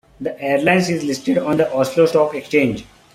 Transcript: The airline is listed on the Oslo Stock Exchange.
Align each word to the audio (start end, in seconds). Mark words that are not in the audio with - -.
The 0.19 0.35
airline 0.41 0.79
is 0.79 1.03
listed 1.03 1.37
on 1.37 1.57
the 1.57 1.71
Oslo 1.75 2.07
Stock 2.07 2.33
Exchange. 2.33 2.85